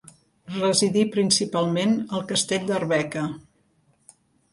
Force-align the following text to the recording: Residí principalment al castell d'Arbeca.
Residí 0.53 1.03
principalment 1.15 1.93
al 2.19 2.25
castell 2.31 2.65
d'Arbeca. 2.71 3.27